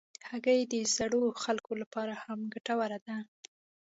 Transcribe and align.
هګۍ 0.29 0.61
د 0.73 0.75
زړو 0.95 1.23
خلکو 1.43 1.71
لپاره 1.81 2.13
هم 2.23 2.39
ګټوره 2.53 2.99
ده. 3.07 3.17